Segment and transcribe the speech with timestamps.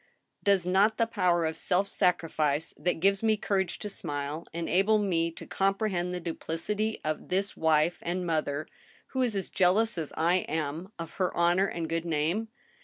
[0.41, 5.29] Does not the power of self sacrifice, that gives me courage to smile, enable me
[5.33, 8.65] to comprehend the duplicity of this wife and mother,
[9.09, 12.47] who is as jealous as I am of her honor and good name